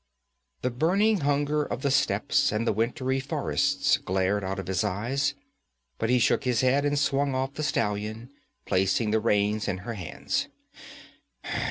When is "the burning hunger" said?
0.63-1.61